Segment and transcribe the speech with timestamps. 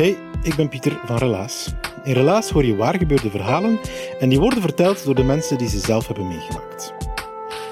[0.00, 1.72] Hey, ik ben Pieter van Relaas.
[2.04, 3.78] In Relaas hoor je waargebeurde verhalen
[4.20, 6.94] en die worden verteld door de mensen die ze zelf hebben meegemaakt.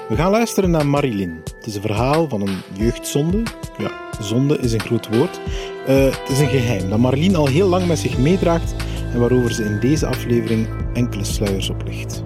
[0.09, 1.41] We gaan luisteren naar Marilyn.
[1.57, 3.43] Het is een verhaal van een jeugdzonde.
[3.77, 5.39] Ja, zonde is een groot woord.
[5.85, 8.75] Eh, het is een geheim dat Marilyn al heel lang met zich meedraagt
[9.13, 12.23] en waarover ze in deze aflevering enkele sluiers oplicht.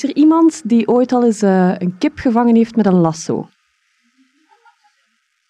[0.00, 3.48] Is er iemand die ooit al eens eh, een kip gevangen heeft met een lasso?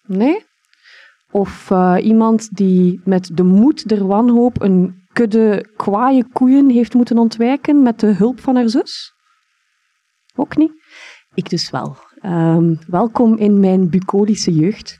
[0.05, 0.45] Nee?
[1.31, 7.17] Of eh, iemand die met de moed der wanhoop een kudde kwaaie koeien heeft moeten
[7.17, 9.13] ontwijken met de hulp van haar zus?
[10.35, 10.71] Ook niet?
[11.33, 11.97] Ik dus wel.
[12.19, 14.99] Ehm, welkom in mijn bucolische jeugd.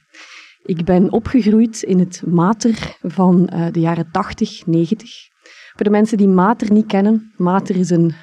[0.64, 5.30] Ik ben opgegroeid in het Mater van eh, de jaren 80, 90.
[5.75, 8.14] Voor de mensen die Mater niet kennen, Mater is een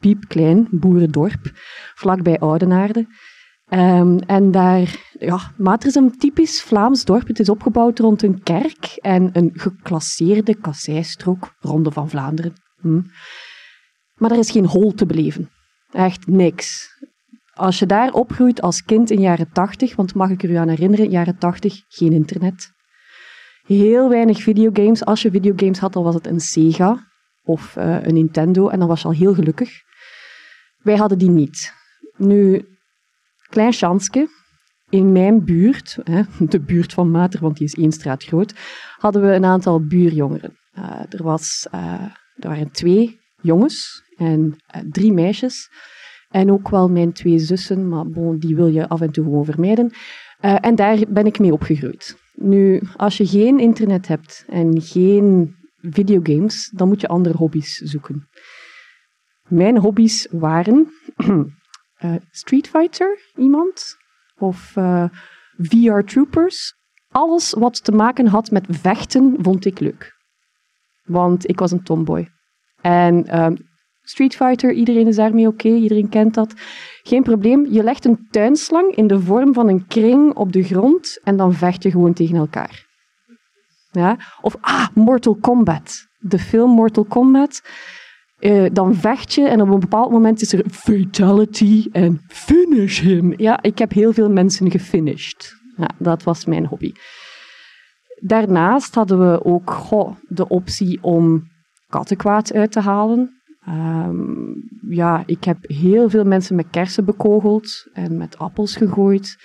[0.00, 1.50] piepklein boerendorp,
[1.94, 3.06] vlakbij Oudenaarde.
[3.68, 7.26] Ehm, en daar, ja, Mater is een typisch Vlaams dorp.
[7.26, 12.54] Het is opgebouwd rond een kerk en een geclasseerde kasseistrook, Ronde van Vlaanderen.
[12.80, 13.00] Hm.
[14.14, 15.50] Maar er is geen hol te beleven.
[15.92, 16.88] Echt niks.
[17.54, 20.68] Als je daar opgroeit als kind in jaren 80, want mag ik er u aan
[20.68, 22.72] herinneren, jaren 80, geen internet.
[23.66, 25.04] Heel weinig videogames.
[25.04, 27.08] Als je videogames had, dan was het een Sega
[27.42, 29.70] of eh, een Nintendo en dan was je al heel gelukkig.
[30.82, 31.72] Wij hadden die niet.
[32.16, 32.64] Nu,
[33.48, 34.28] klein chansje.
[34.88, 38.54] In mijn buurt, hè, de buurt van Mater, want die is één straat groot,
[38.98, 40.58] hadden we een aantal buurjongeren.
[40.72, 42.04] Eh, er, was, eh,
[42.36, 45.68] er waren twee jongens en eh, drie meisjes.
[46.28, 49.44] En ook wel mijn twee zussen, maar bon, die wil je af en toe gewoon
[49.44, 49.92] vermijden.
[50.40, 52.16] En daar ben ik mee opgegroeid.
[52.34, 58.28] Nu, als je geen internet hebt en geen videogames, dan moet je andere hobby's zoeken.
[59.50, 60.92] Mijn hobby's waren
[61.96, 63.96] eh, Street Fighter, iemand,
[64.38, 65.04] of eh,
[65.58, 66.74] VR Troopers.
[67.08, 70.12] Alles wat te maken had met vechten, vond ik leuk.
[71.04, 72.28] Want ik was een tomboy.
[72.80, 73.56] En ehm,
[74.02, 76.54] Street Fighter, iedereen is daarmee oké, iedereen kent dat.
[77.02, 81.20] Geen probleem, je legt een tuinslang in de vorm van een kring op de grond
[81.22, 82.86] en dan vecht je gewoon tegen elkaar.
[83.90, 84.16] Ja?
[84.40, 86.06] Of, ah, Mortal Kombat.
[86.18, 87.62] De film Mortal Kombat.
[88.40, 93.34] Eh, dan vecht je en op een bepaald moment is er fatality en finish him.
[93.36, 95.54] Ja, ik heb heel veel mensen gefinished.
[95.76, 96.92] Ja, dat was mijn hobby.
[98.20, 99.76] Daarnaast hadden we ook
[100.28, 101.42] de optie om
[101.88, 103.40] kattenkwaad uit te halen.
[103.60, 104.16] Ehm,
[104.88, 109.36] ja, ik heb heel veel mensen met kersen bekogeld en met appels gegooid.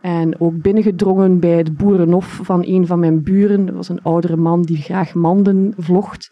[0.00, 3.66] En ook binnengedrongen bij het boerenhof van een van mijn buren.
[3.66, 6.30] Dat was een oudere man die graag manden vlocht.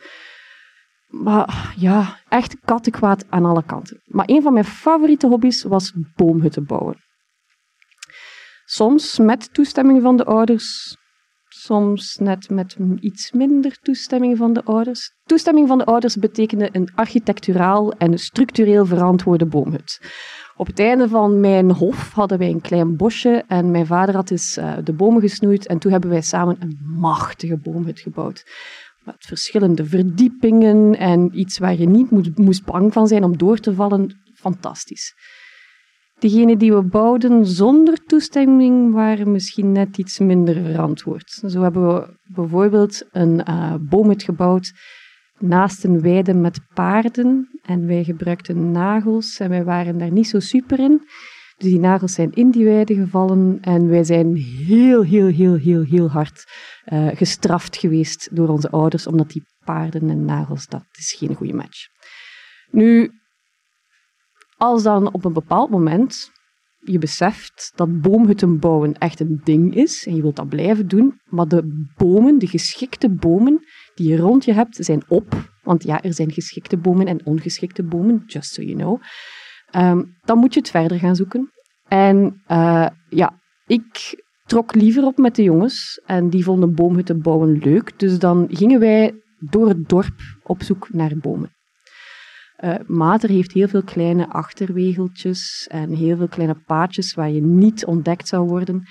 [1.22, 4.00] Maar ja, echt kattenkwaad aan alle kanten.
[4.04, 6.96] Maar een van mijn favoriete hobby's was boomhutten bouwen.
[8.64, 10.96] Soms met toestemming van de ouders,
[11.48, 15.10] soms net met iets minder toestemming van de ouders.
[15.24, 20.00] Toestemming van de ouders betekende een architecturaal en structureel verantwoorde boomhut.
[20.56, 24.30] Op het einde van mijn hof hadden wij een klein bosje en mijn vader had
[24.30, 28.44] eens eh, de bomen gesnoeid en toen hebben wij samen een machtige boomhut gebouwd.
[29.04, 33.58] Met verschillende verdiepingen en iets waar je niet moet, moest bang van zijn om door
[33.58, 34.16] te vallen.
[34.34, 35.14] Fantastisch.
[36.18, 41.42] Degenen die we bouwden zonder toestemming waren misschien net iets minder verantwoord.
[41.46, 44.72] Zo hebben we bijvoorbeeld een uh, boomhut gebouwd
[45.38, 50.40] naast een weide met paarden en wij gebruikten nagels en wij waren daar niet zo
[50.40, 51.02] super in.
[51.56, 54.36] Dus die nagels zijn in die weide gevallen en wij zijn
[54.66, 56.44] heel, heel, heel, heel, heel hard
[56.92, 61.54] uh, gestraft geweest door onze ouders, omdat die paarden en nagels, dat is geen goede
[61.54, 61.86] match.
[62.70, 63.10] Nu,
[64.56, 66.32] als dan op een bepaald moment
[66.84, 71.20] je beseft dat boomhutten bouwen echt een ding is en je wilt dat blijven doen,
[71.24, 73.64] maar de bomen, de geschikte bomen
[73.94, 75.52] die je rond je hebt, zijn op.
[75.62, 79.02] Want ja, er zijn geschikte bomen en ongeschikte bomen, just so you know.
[79.76, 81.50] Um, dan moet je het verder gaan zoeken.
[81.88, 87.58] En uh, ja, ik trok liever op met de jongens en die vonden boomhutten bouwen
[87.58, 87.98] leuk.
[87.98, 91.52] Dus dan gingen wij door het dorp op zoek naar bomen.
[92.64, 97.84] Uh, Mater heeft heel veel kleine achterwegeltjes en heel veel kleine paadjes waar je niet
[97.84, 98.82] ontdekt zou worden.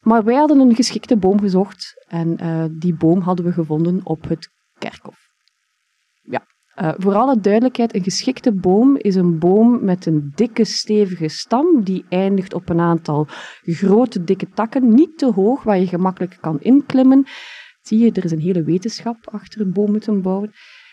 [0.00, 4.28] Maar wij hadden een geschikte boom gezocht en uh, die boom hadden we gevonden op
[4.28, 5.29] het kerkhof.
[6.76, 11.84] Uh, voor alle duidelijkheid, een geschikte boom is een boom met een dikke, stevige stam
[11.84, 13.26] die eindigt op een aantal
[13.62, 17.26] grote, dikke takken, niet te hoog, waar je gemakkelijk kan inklimmen.
[17.80, 20.50] Zie je, er is een hele wetenschap achter een boom moeten bouwen.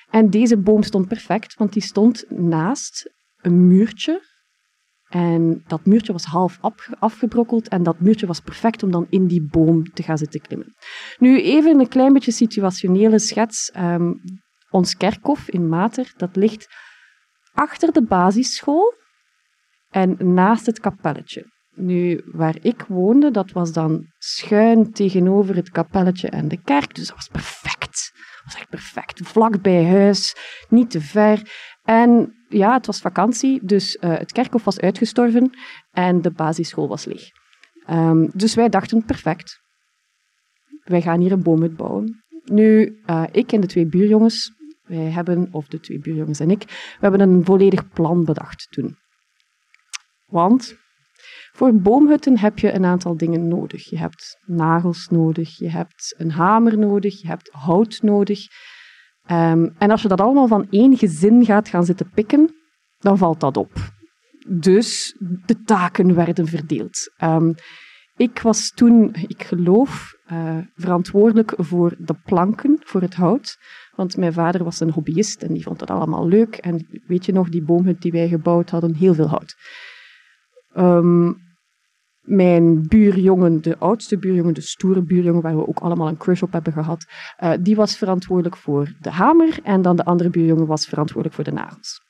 [0.09, 4.21] En deze boom stond perfect, want die stond naast een muurtje.
[5.07, 6.59] En dat muurtje was half
[6.99, 10.75] afgebrokkeld en dat muurtje was perfect om dan in die boom te gaan zitten klimmen.
[11.17, 13.73] Nu even een klein beetje situationele schets.
[13.77, 14.21] Um,
[14.69, 16.67] ons kerkhof in Mater, dat ligt
[17.53, 18.93] achter de basisschool
[19.89, 21.55] en naast het kapelletje.
[21.71, 27.07] Nu, waar ik woonde, dat was dan schuin tegenover het kapelletje en de kerk, dus
[27.07, 28.11] dat was perfect
[28.47, 29.27] was echt perfect.
[29.27, 30.35] Vlak bij huis,
[30.69, 31.51] niet te ver.
[31.83, 35.49] En ja, het was vakantie, dus uh, het kerkhof was uitgestorven
[35.91, 37.29] en de basisschool was leeg.
[37.89, 39.59] Um, dus wij dachten, perfect.
[40.83, 42.23] Wij gaan hier een boom bouwen.
[42.43, 44.51] Nu, uh, ik en de twee buurjongens,
[44.87, 48.97] wij hebben, of de twee buurjongens en ik, we hebben een volledig plan bedacht toen.
[50.25, 50.77] Want
[51.51, 53.89] voor boomhutten heb je een aantal dingen nodig.
[53.89, 58.39] Je hebt nagels nodig, je hebt een hamer nodig, je hebt hout nodig.
[59.31, 62.55] Um, en als je dat allemaal van één gezin gaat gaan zitten pikken,
[62.97, 63.71] dan valt dat op.
[64.47, 67.13] Dus de taken werden verdeeld.
[67.23, 67.55] Um,
[68.15, 73.57] ik was toen, ik geloof, uh, verantwoordelijk voor de planken, voor het hout.
[73.97, 76.55] Want mijn vader was een hobbyist en die vond dat allemaal leuk.
[76.55, 79.55] En weet je nog, die boomhut die wij gebouwd hadden, heel veel hout.
[80.75, 81.37] Um,
[82.21, 86.51] mijn buurjongen, de oudste buurjongen, de stoere buurjongen, waar we ook allemaal een crush op
[86.51, 87.05] hebben gehad,
[87.39, 91.43] uh, die was verantwoordelijk voor de hamer en dan de andere buurjongen was verantwoordelijk voor
[91.43, 92.01] de nagels.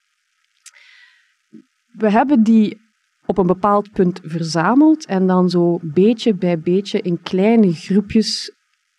[1.92, 2.78] We hebben die
[3.25, 8.51] op een bepaald punt verzameld en dan zo beetje bij beetje in kleine groepjes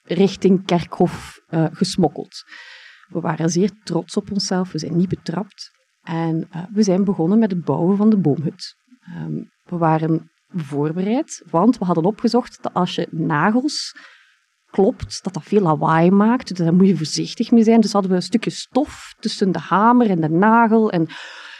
[0.02, 2.44] richting kerkhof uh, gesmokkeld.
[3.08, 5.70] We waren zeer trots op onszelf, we zijn niet betrapt
[6.02, 8.74] en uh, we zijn begonnen met het bouwen van de boomhut.
[9.16, 13.94] Um, we waren voorbereid, want we hadden opgezocht dat als je nagels
[14.70, 16.48] klopt, dat dat veel lawaai maakt.
[16.48, 17.80] Dus daar moet je voorzichtig mee zijn.
[17.80, 20.90] Dus hadden we een stukje stof tussen de hamer en de nagel.
[20.90, 21.06] En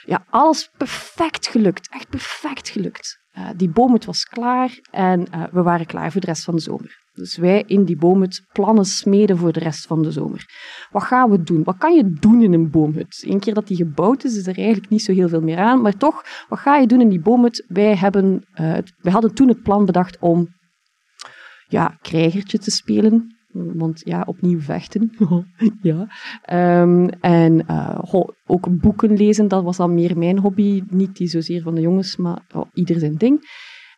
[0.05, 1.89] ja, alles perfect gelukt.
[1.91, 3.17] Echt perfect gelukt.
[3.39, 6.61] Uh, die boomhut was klaar en uh, we waren klaar voor de rest van de
[6.61, 7.07] zomer.
[7.19, 10.45] Dus wij in die boomhut plannen smeden voor de rest van de zomer.
[10.91, 11.65] Wat gaan we doen?
[11.65, 13.25] Wat kan je doen in een boomhut?
[13.27, 15.81] Eén keer dat die gebouwd is, is er eigenlijk niet zo heel veel meer aan.
[15.81, 17.65] Maar toch, wat ga je doen in die boomhut?
[17.69, 20.49] Wij, hebben, uh, wij hadden toen het plan bedacht om
[21.69, 23.37] ja, krijgertje te spelen.
[23.53, 25.13] Want ja, opnieuw vechten.
[25.83, 26.09] ja.
[26.83, 27.99] Um, en uh,
[28.47, 30.83] ook boeken lezen, dat was dan meer mijn hobby.
[30.89, 33.41] Niet die zozeer van de jongens, maar oh, ieder zijn ding.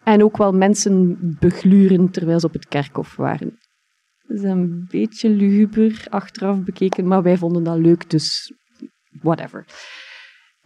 [0.04, 3.58] En ook wel mensen begluren terwijl ze op het kerkhof waren.
[4.26, 8.52] Dat is een beetje luguber achteraf bekeken, maar wij vonden dat leuk, dus
[9.22, 9.64] whatever.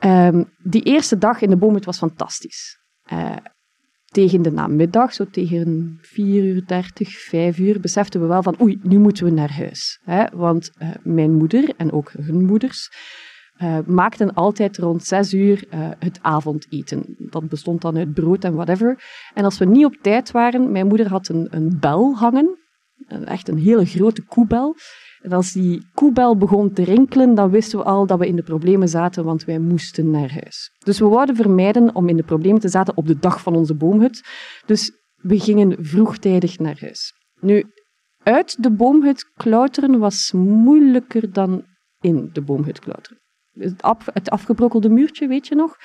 [0.05, 2.79] Um, die eerste dag in de boomhut was fantastisch.
[3.13, 3.37] Uh,
[4.05, 8.79] tegen de namiddag, zo tegen 4 uur 30, 5 uur, beseften we wel van oei,
[8.83, 10.01] nu moeten we naar huis.
[10.05, 10.25] Hè?
[10.33, 12.91] Want uh, mijn moeder en ook hun moeders
[13.63, 17.15] uh, maakten altijd rond 6 uur uh, het avondeten.
[17.19, 19.03] Dat bestond dan uit brood en whatever.
[19.35, 22.59] En als we niet op tijd waren, mijn moeder had een, een bel hangen,
[23.25, 24.77] echt een hele grote koebel.
[25.21, 28.43] En als die koebel begon te rinkelen, dan wisten we al dat we in de
[28.43, 30.71] problemen zaten, want wij moesten naar huis.
[30.79, 33.75] Dus we wouden vermijden om in de problemen te zaten op de dag van onze
[33.75, 34.23] boomhut.
[34.67, 37.13] Dus we gingen vroegtijdig naar huis.
[37.41, 37.65] Nu,
[38.23, 41.65] uit de boomhut klauteren was moeilijker dan
[42.01, 43.23] in de boomhut klauteren.
[43.59, 45.77] Het, af, afgebrokkelde muurtje, weet je nog?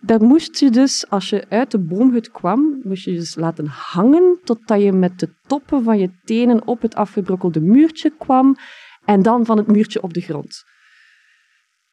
[0.00, 4.38] Daar moest je dus, als je uit de boomhut kwam, moest je dus laten hangen
[4.44, 8.56] totdat je met de toppen van je tenen op het afgebrokkelde muurtje kwam
[9.04, 10.64] en dan van het muurtje op de grond.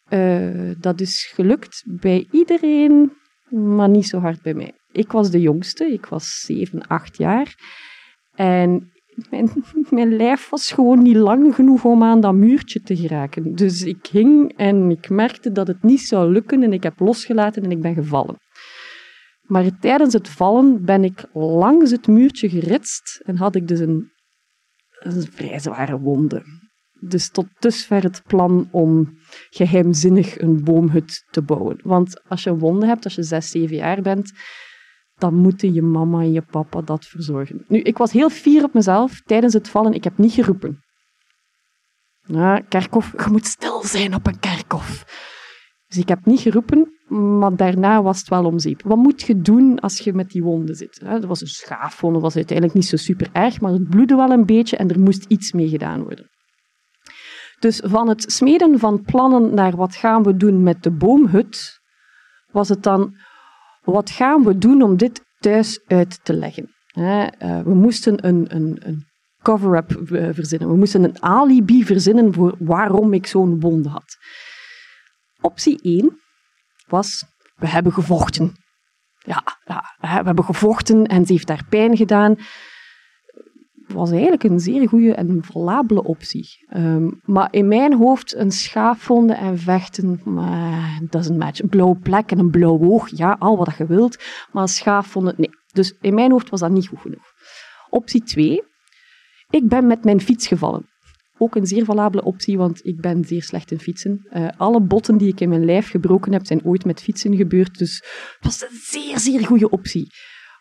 [0.09, 3.11] Uh, dat is gelukt bij iedereen,
[3.49, 4.73] maar niet zo hard bij mij.
[4.91, 7.55] Ik was de jongste, ik was 7, 8 jaar.
[8.35, 8.91] En
[9.89, 13.55] mijn, lijf was gewoon niet lang genoeg om aan dat muurtje te geraken.
[13.55, 17.63] Dus ik hing en ik merkte dat het niet zou lukken en ik heb losgelaten
[17.63, 18.35] en ik ben gevallen.
[19.41, 24.11] Maar tijdens het vallen ben ik langs het muurtje geritst en had ik dus een,
[24.99, 26.43] een vrij zware wonde.
[26.99, 29.17] Dus tot dusver het plan om
[29.49, 31.79] geheimzinnig een boomhut te bouwen.
[31.83, 34.31] Want als je een wonde hebt, als je zes, zeven jaar bent,
[35.17, 37.65] dan moeten je mama en je papa dat verzorgen.
[37.67, 39.93] Nu, ik was heel fier op mezelf tijdens het vallen.
[39.93, 40.81] Ik heb niet geroepen.
[42.67, 45.05] Kerkhof, je moet stil zijn op een kerkhof.
[45.87, 46.93] Dus ik heb niet geroepen,
[47.39, 48.81] maar daarna was het wel om zeep.
[48.83, 50.99] Wat moet je doen als je met die wonden zit?
[50.99, 54.31] Dat was een schaafwond, dat was uiteindelijk niet zo super erg, maar het bloedde wel
[54.31, 56.29] een beetje en er moest iets mee gedaan worden.
[57.59, 61.79] Dus van het smeden van plannen naar wat gaan we doen met de boomhut,
[62.51, 63.15] was het dan
[63.91, 66.75] wat gaan we doen om dit thuis uit te leggen?
[66.91, 67.27] Eh,
[67.61, 69.05] we moesten een, een, een
[69.41, 70.69] cover-up eh, verzinnen.
[70.69, 74.17] We moesten een alibi verzinnen voor waarom ik zo'n wond had.
[75.41, 76.19] Optie 1
[76.87, 77.25] was,
[77.55, 78.55] we hebben gevochten.
[79.17, 82.35] Ja, ja, we hebben gevochten en ze heeft daar pijn gedaan
[83.87, 86.47] was eigenlijk een zeer goede en valabele optie.
[86.75, 90.21] Um, maar in mijn hoofd een schaafvonden en vechten,
[91.09, 91.61] dat is een match.
[91.61, 94.23] Een blauwe plek en een blauw oog, ja, al wat je wilt.
[94.51, 95.49] Maar een schaafvonden, nee.
[95.71, 97.33] Dus in mijn hoofd was dat niet goed genoeg.
[97.89, 98.63] Optie 2.
[99.49, 100.85] Ik ben met mijn fiets gevallen.
[101.37, 104.27] Ook een zeer valabele optie, want ik ben zeer slecht in fietsen.
[104.31, 107.77] Uh, alle botten die ik in mijn lijf gebroken heb, zijn ooit met fietsen gebeurd.
[107.77, 110.07] Dus het was een zeer, zeer goede optie.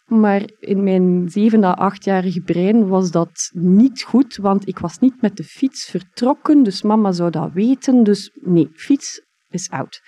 [0.06, 5.22] Maar in mijn zeven à achtjarige brein was dat niet goed, want ik was niet
[5.22, 8.02] met de fiets vertrokken, dus mama zou dat weten.
[8.02, 10.00] Dus nee, fiets is out.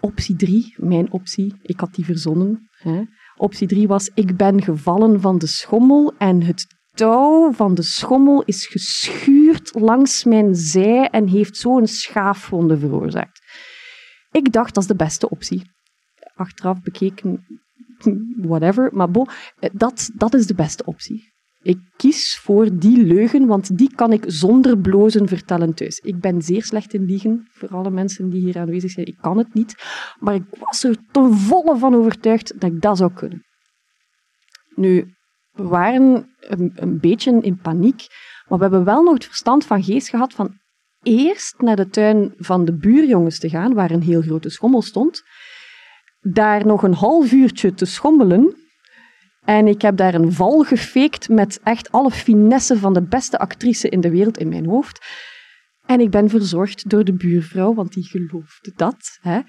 [0.00, 2.68] Optie drie, mijn optie, ik had die verzonnen.
[2.70, 3.02] Hè.
[3.36, 8.42] Optie drie was, ik ben gevallen van de schommel en het touw van de schommel
[8.42, 13.40] is geschuurd langs mijn zij en heeft zo een schaafwonde veroorzaakt.
[14.30, 15.62] Ik dacht, dat is de beste optie.
[16.34, 17.44] Achteraf bekeken
[18.36, 18.88] whatever.
[18.92, 19.28] Maar bon,
[19.58, 21.32] eh, dat, dat is de beste optie.
[21.62, 25.98] Ik kies voor die leugen, want die kan ik zonder blozen vertellen thuis.
[25.98, 29.06] Ik ben zeer slecht in liegen, voor alle mensen die hier aanwezig zijn.
[29.06, 29.74] Ik kan het niet,
[30.18, 33.44] maar ik was er ten volle van overtuigd dat ik dat zou kunnen.
[34.74, 35.14] Nu,
[35.50, 38.06] we waren een, een beetje in paniek,
[38.48, 40.58] maar we hebben wel nog het verstand van geest gehad van
[41.02, 45.22] eerst naar de tuin van de buurjongens te gaan, waar een heel grote schommel stond,
[46.20, 48.54] daar nog een half uurtje te schommelen.
[49.44, 53.88] En ik heb daar een val gefaked met echt alle finesse van de beste actrice
[53.88, 55.06] in de wereld in mijn hoofd.
[55.86, 59.18] En ik ben verzorgd door de buurvrouw, want die geloofde dat.
[59.20, 59.40] Hè.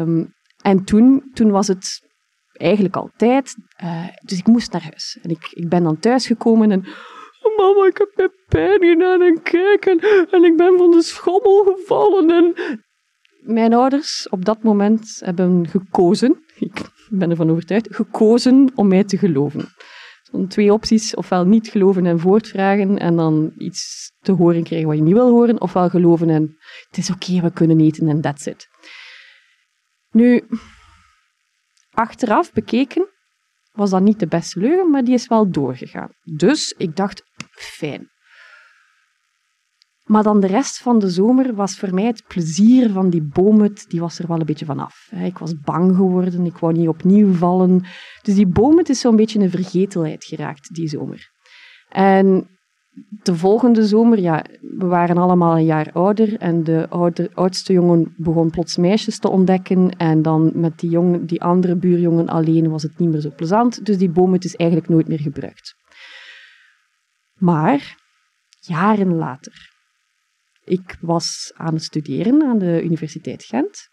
[0.00, 2.08] Um, en toen, toen was het
[2.52, 3.54] eigenlijk altijd.
[3.84, 5.18] Uh, dus ik moest naar huis.
[5.22, 6.86] En ik, ik ben dan thuisgekomen en.
[7.42, 9.86] Oh, mama, ik heb mijn pijn gedaan en kijk.
[9.86, 9.98] En,
[10.30, 12.30] en ik ben van de schommel gevallen.
[12.30, 12.54] En
[13.40, 19.18] mijn ouders op dat moment hebben gekozen, ik ben ervan overtuigd, gekozen om mij te
[19.18, 19.68] geloven.
[20.48, 25.02] Twee opties, ofwel niet geloven en voortvragen en dan iets te horen krijgen wat je
[25.02, 26.56] niet wil horen, ofwel geloven en
[26.88, 28.68] het is oké, we kunnen eten en that's it.
[30.10, 30.48] Nu,
[31.90, 33.08] achteraf bekeken
[33.72, 36.12] was dat niet de beste leugen, maar die is wel doorgegaan.
[36.36, 38.10] Dus ik dacht, fijn.
[40.08, 43.90] Maar dan de rest van de zomer was voor mij het plezier van die boomhut,
[43.90, 45.12] die was er wel een beetje vanaf.
[45.24, 47.84] Ik was bang geworden, ik wou niet opnieuw vallen.
[48.22, 51.30] Dus die boomhut is zo'n beetje een vergetelheid geraakt die zomer.
[51.88, 52.48] En
[53.22, 56.88] de volgende zomer, ja, we waren allemaal een jaar ouder en de
[57.34, 62.28] oudste jongen begon plots meisjes te ontdekken en dan met die, jongen, die andere buurjongen
[62.28, 63.84] alleen was het niet meer zo plezant.
[63.84, 65.74] Dus die boomhut is eigenlijk nooit meer gebruikt.
[67.34, 67.96] Maar,
[68.60, 69.76] jaren later,
[70.68, 73.88] ik was aan het studeren aan de Universiteit Gent.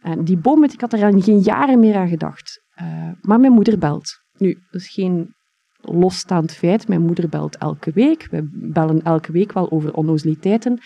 [0.00, 2.62] En die boom, ik had er geen jaren meer aan gedacht.
[2.82, 4.10] Uh, maar mijn moeder belt.
[4.36, 5.34] Nu, dat is geen
[5.80, 6.88] losstaand feit.
[6.88, 8.26] Mijn moeder belt elke week.
[8.30, 10.80] We bellen elke week wel over onnozeliteiten.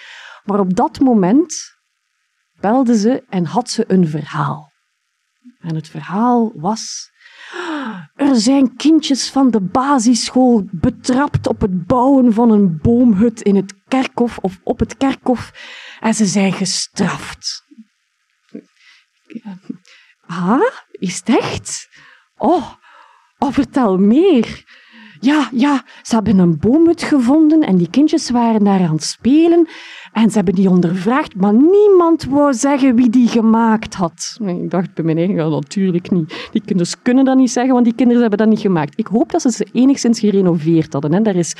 [0.44, 1.54] Maar op dat moment
[2.60, 4.72] belde ze en had ze een verhaal.
[5.58, 7.12] En het verhaal was...
[8.14, 13.74] Er zijn kindjes van de basisschool betrapt op het bouwen van een boomhut in het
[13.88, 15.52] kerkhof of op het kerkhof
[16.00, 17.64] en ze zijn gestraft.
[20.26, 20.60] Ah,
[20.90, 21.88] is het echt?
[22.36, 22.72] Oh,
[23.38, 24.64] oh, vertel meer.
[25.24, 29.68] Ja, ja, ze hebben een boomhut gevonden en die kindjes waren daar aan het spelen
[30.12, 34.38] en ze hebben die ondervraagd, maar niemand wou zeggen wie die gemaakt had.
[34.46, 36.48] Ik dacht bij mijn eigen, ja, natuurlijk niet.
[36.52, 38.98] Die kinderen kunnen dat niet zeggen, want die kinderen hebben dat niet gemaakt.
[38.98, 41.12] Ik hoop dat ze ze enigszins gerenoveerd hadden.
[41.12, 41.20] Hè.
[41.20, 41.56] Daar is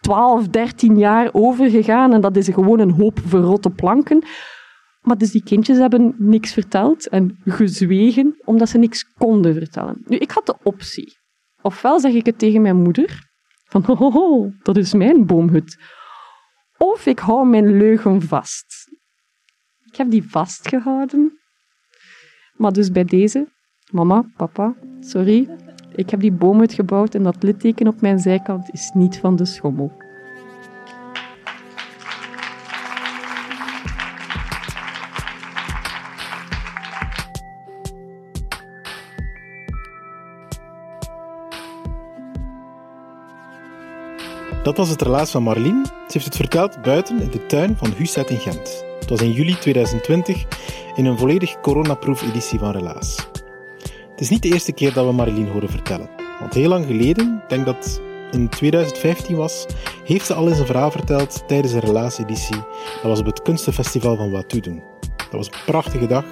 [0.00, 4.24] 12, 13 jaar over gegaan en dat is gewoon een hoop verrotte planken.
[5.00, 10.02] Maar dus die kindjes hebben niks verteld en gezwegen, omdat ze niks konden vertellen.
[10.04, 11.24] Nu, ik had de optie.
[11.66, 13.28] Ofwel zeg ik het tegen mijn moeder,
[13.64, 15.78] van ho, dat is mijn boomhut.
[16.78, 18.88] Of ik hou mijn leugen vast.
[19.84, 21.40] Ik heb die vastgehouden.
[22.52, 23.48] Maar dus bij deze,
[23.90, 25.48] mama, papa, sorry,
[25.94, 29.44] ik heb die boomhut gebouwd en dat litteken op mijn zijkant is niet van de
[29.44, 30.05] schommel.
[44.66, 45.84] Dat was het relaas van Marleen.
[45.84, 48.84] Ze heeft het verteld buiten in de tuin van Huset in Gent.
[49.00, 50.44] Het was in juli 2020
[50.94, 53.16] in een volledig coronaproof editie van Relaas.
[54.10, 56.08] Het is niet de eerste keer dat we Marleen horen vertellen.
[56.40, 59.66] Want heel lang geleden, ik denk dat in 2015 was,
[60.04, 62.56] heeft ze al eens een verhaal verteld tijdens een Relaas-editie.
[62.94, 64.82] Dat was op het Kunstenfestival van Wat doen.
[65.16, 66.24] Dat was een prachtige dag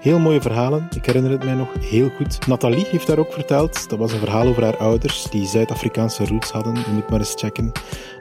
[0.00, 0.88] Heel mooie verhalen.
[0.96, 2.46] Ik herinner het mij nog heel goed.
[2.46, 3.88] Nathalie heeft daar ook verteld.
[3.88, 6.74] Dat was een verhaal over haar ouders die Zuid-Afrikaanse roots hadden.
[6.74, 7.72] Je moet maar eens checken.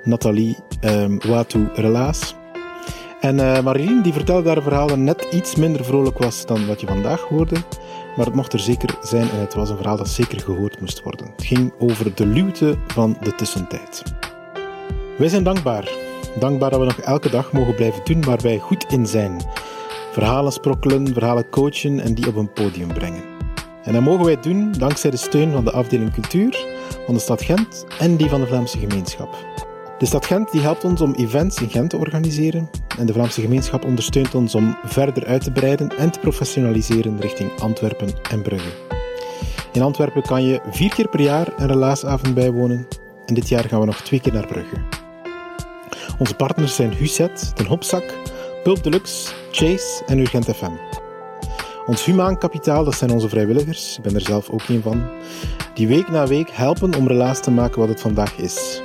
[0.03, 2.35] Nathalie um, Watu Relaas.
[3.21, 6.67] En uh, Marilyn die vertelde daar een verhaal dat net iets minder vrolijk was dan
[6.67, 7.55] wat je vandaag hoorde.
[8.15, 11.03] Maar het mocht er zeker zijn en het was een verhaal dat zeker gehoord moest
[11.03, 11.27] worden.
[11.35, 14.03] Het ging over de luwte van de tussentijd.
[15.17, 15.89] Wij zijn dankbaar.
[16.39, 19.41] Dankbaar dat we nog elke dag mogen blijven doen waar wij goed in zijn
[20.17, 23.23] verhalen sprokkelen, verhalen coachen en die op een podium brengen.
[23.83, 26.65] En dat mogen wij doen dankzij de steun van de afdeling cultuur
[27.05, 29.35] van de stad Gent en die van de Vlaamse gemeenschap.
[29.97, 33.41] De stad Gent die helpt ons om events in Gent te organiseren en de Vlaamse
[33.41, 38.71] gemeenschap ondersteunt ons om verder uit te breiden en te professionaliseren richting Antwerpen en Brugge.
[39.71, 42.87] In Antwerpen kan je vier keer per jaar een relaasavond bijwonen
[43.25, 44.75] en dit jaar gaan we nog twee keer naar Brugge.
[46.19, 48.03] Onze partners zijn Huset, Den Hopzak,
[48.67, 50.71] Pulp Deluxe, Chase en Urgent FM.
[51.85, 55.09] Ons humaan kapitaal, dat zijn onze vrijwilligers, ik ben er zelf ook een van,
[55.73, 58.81] die week na week helpen om relaas te maken wat het vandaag is.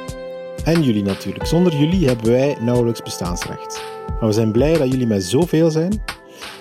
[0.64, 1.46] En jullie natuurlijk.
[1.46, 3.82] Zonder jullie hebben wij nauwelijks bestaansrecht.
[4.06, 6.02] Maar we zijn blij dat jullie met zoveel zijn.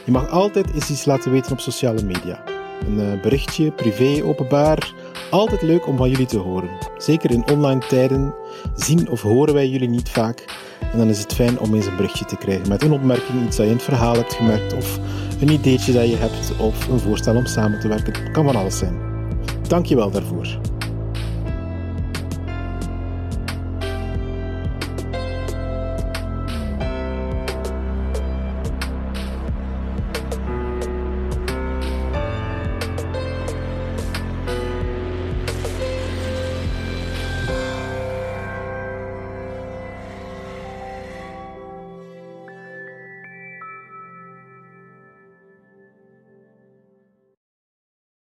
[0.06, 2.44] Je mag altijd eens iets laten weten op sociale media.
[2.88, 4.94] Een eh, berichtje, privé, openbaar.
[5.30, 6.70] Altijd leuk om van jullie te horen.
[6.98, 8.34] Zeker in online tijden
[8.76, 10.70] zien of horen wij jullie niet vaak.
[10.92, 13.58] En dan is het fijn om eens een berichtje te krijgen met een opmerking, iets
[13.58, 15.00] dat je in het verhaal hebt gemerkt, of
[15.42, 18.14] een ideetje dat je hebt, of een voorstel om samen te werken.
[18.14, 18.96] Het kan van alles zijn.
[19.68, 20.60] Dank je wel daarvoor.